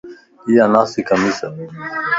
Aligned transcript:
اِيا 0.47 0.63
ناسي 0.73 1.01
کميص 1.07 1.39
ا 1.45 1.47